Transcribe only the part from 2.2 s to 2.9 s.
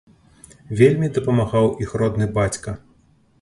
бацька.